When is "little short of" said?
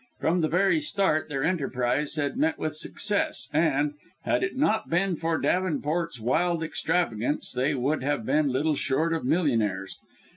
8.49-9.23